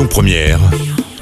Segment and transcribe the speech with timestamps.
[0.00, 0.60] Lyon Première,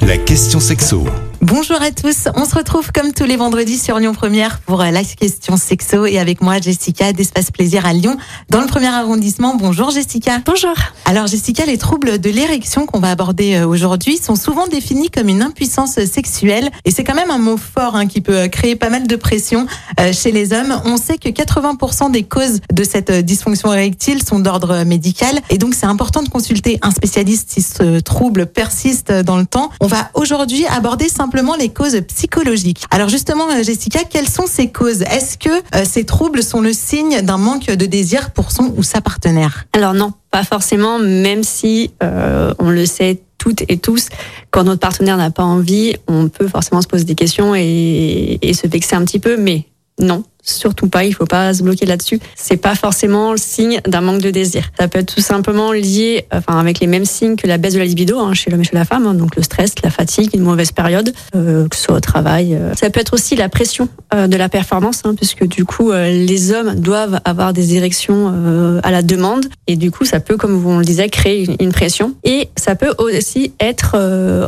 [0.02, 1.04] la question sexo.
[1.40, 4.90] Bonjour à tous, on se retrouve comme tous les vendredis sur Lyon Première pour euh,
[4.90, 8.16] la question sexo et avec moi Jessica d'Espace Plaisir à Lyon
[8.50, 9.54] dans le premier arrondissement.
[9.54, 10.40] Bonjour Jessica.
[10.44, 10.74] Bonjour.
[11.04, 15.28] Alors Jessica, les troubles de l'érection qu'on va aborder euh, aujourd'hui sont souvent définis comme
[15.28, 18.74] une impuissance sexuelle et c'est quand même un mot fort hein, qui peut euh, créer
[18.74, 19.66] pas mal de pression
[20.12, 20.80] chez les hommes.
[20.84, 25.74] On sait que 80% des causes de cette dysfonction érectile sont d'ordre médical et donc
[25.74, 29.70] c'est important de consulter un spécialiste si ce trouble persiste dans le temps.
[29.80, 32.84] On va aujourd'hui aborder simplement simplement les causes psychologiques.
[32.90, 35.02] Alors justement, euh, Jessica, quelles sont ces causes?
[35.02, 38.82] Est-ce que euh, ces troubles sont le signe d'un manque de désir pour son ou
[38.82, 39.66] sa partenaire?
[39.74, 44.08] Alors non, pas forcément, même si euh, on le sait toutes et tous,
[44.50, 48.54] quand notre partenaire n'a pas envie, on peut forcément se poser des questions et, et
[48.54, 49.66] se vexer un petit peu, mais
[49.98, 52.20] non, surtout pas, il faut pas se bloquer là-dessus.
[52.34, 54.70] C'est pas forcément le signe d'un manque de désir.
[54.78, 57.78] Ça peut être tout simplement lié, enfin avec les mêmes signes que la baisse de
[57.78, 60.30] la libido hein, chez l'homme et chez la femme, hein, donc le stress, la fatigue,
[60.34, 62.54] une mauvaise période, euh, que ce soit au travail.
[62.54, 62.74] Euh.
[62.74, 66.52] Ça peut être aussi la pression euh, de la performance, hein, puisque du coup les
[66.52, 70.78] hommes doivent avoir des érections à la demande, et du coup ça peut, comme on
[70.78, 72.14] le disait, créer une pression.
[72.24, 73.96] Et ça peut aussi être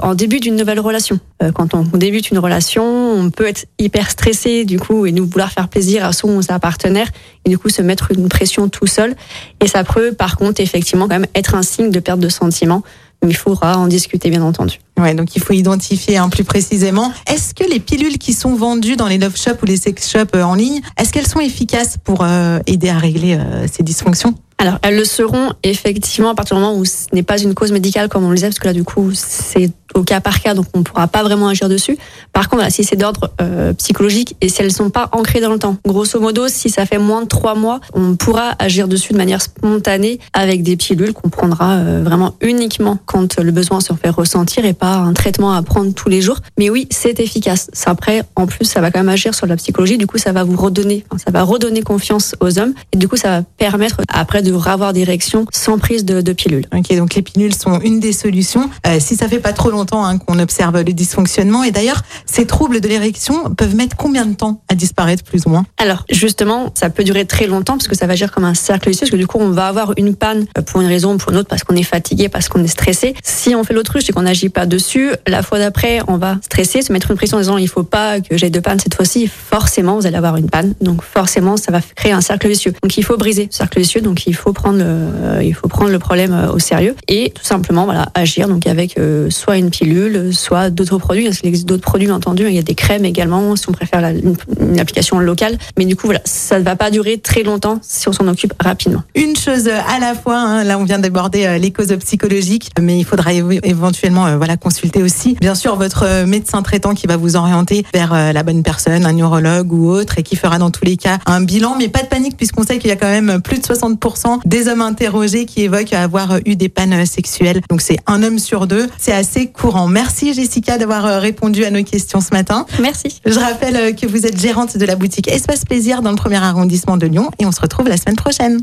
[0.02, 1.18] en début d'une nouvelle relation.
[1.54, 5.50] Quand on débute une relation, on peut être hyper stressé du coup et nous vouloir
[5.50, 7.08] faire plaisir à son ou sa partenaire
[7.44, 9.16] et du coup se mettre une pression tout seul.
[9.60, 12.82] Et ça peut par contre effectivement quand même être un signe de perte de sentiment.
[13.26, 14.80] Il faudra en discuter bien entendu.
[14.98, 17.12] Ouais, donc il faut identifier un plus précisément.
[17.26, 20.34] Est-ce que les pilules qui sont vendues dans les love shops ou les sex shops
[20.34, 24.34] euh, en ligne, est-ce qu'elles sont efficaces pour euh, aider à régler euh, ces dysfonctions?
[24.60, 27.72] Alors, elles le seront effectivement à partir du moment où ce n'est pas une cause
[27.72, 30.52] médicale, comme on le disait, parce que là, du coup, c'est au cas par cas,
[30.54, 31.96] donc on ne pourra pas vraiment agir dessus.
[32.32, 35.58] Par contre, si c'est d'ordre euh, psychologique et si elles sont pas ancrées dans le
[35.58, 39.18] temps, grosso modo, si ça fait moins de trois mois, on pourra agir dessus de
[39.18, 44.10] manière spontanée avec des pilules qu'on prendra euh, vraiment uniquement quand le besoin se fait
[44.10, 46.38] ressentir et pas un traitement à prendre tous les jours.
[46.58, 47.68] Mais oui, c'est efficace.
[47.86, 49.98] Après, en plus, ça va quand même agir sur la psychologie.
[49.98, 53.16] Du coup, ça va vous redonner, ça va redonner confiance aux hommes et du coup,
[53.16, 56.66] ça va permettre après de avoir des réactions sans prise de, de pilules.
[56.72, 58.70] Ok, donc les pilules sont une des solutions.
[58.86, 61.64] Euh, si ça fait pas trop longtemps longtemps hein, qu'on observe le dysfonctionnement.
[61.64, 65.50] Et d'ailleurs, ces troubles de l'érection peuvent mettre combien de temps à disparaître, plus ou
[65.50, 65.64] moins?
[65.78, 68.90] Alors, justement, ça peut durer très longtemps parce que ça va agir comme un cercle
[68.90, 69.06] vicieux.
[69.06, 71.38] Parce que du coup, on va avoir une panne pour une raison ou pour une
[71.38, 72.99] autre, parce qu'on est fatigué, parce qu'on est stressé.
[73.22, 76.82] Si on fait l'autruche et qu'on n'agit pas dessus, la fois d'après, on va stresser,
[76.82, 79.28] se mettre une pression en disant il faut pas que j'ai de panne cette fois-ci.
[79.28, 80.74] Forcément, vous allez avoir une panne.
[80.80, 82.72] Donc, forcément, ça va créer un cercle vicieux.
[82.82, 84.00] Donc, il faut briser ce cercle vicieux.
[84.00, 87.44] Donc, il faut prendre le, il faut prendre le problème euh, au sérieux et tout
[87.44, 88.48] simplement, voilà, agir.
[88.48, 91.28] Donc, avec euh, soit une pilule, soit d'autres produits.
[91.42, 92.46] Il existe d'autres produits, entendu.
[92.46, 95.58] Il y a des crèmes également, si on préfère une, application locale.
[95.78, 98.54] Mais du coup, voilà, ça ne va pas durer très longtemps si on s'en occupe
[98.60, 99.02] rapidement.
[99.14, 100.38] Une chose à la fois.
[100.38, 100.64] Hein.
[100.64, 105.36] Là, on vient d'aborder euh, les causes psychologiques, il faudra éventuellement, euh, voilà, consulter aussi,
[105.40, 109.12] bien sûr, votre euh, médecin traitant qui va vous orienter vers la bonne personne, un
[109.12, 111.76] neurologue ou autre, et qui fera dans tous les cas un bilan.
[111.78, 114.68] Mais pas de panique, puisqu'on sait qu'il y a quand même plus de 60% des
[114.68, 117.60] hommes interrogés qui évoquent avoir eu des pannes sexuelles.
[117.68, 118.88] Donc c'est un homme sur deux.
[118.98, 119.88] C'est assez courant.
[119.88, 122.66] Merci Jessica d'avoir euh, répondu à nos questions ce matin.
[122.80, 123.20] Merci.
[123.26, 126.36] Je rappelle euh, que vous êtes gérante de la boutique Espace Plaisir dans le premier
[126.36, 128.62] arrondissement de Lyon et on se retrouve la semaine prochaine.